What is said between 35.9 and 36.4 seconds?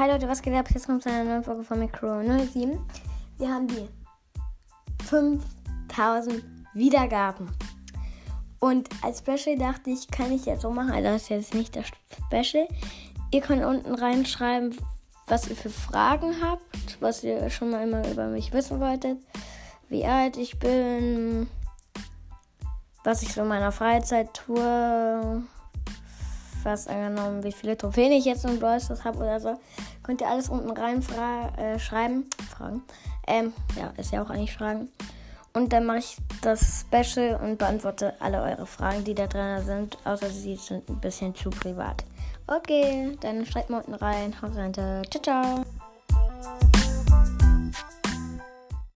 ich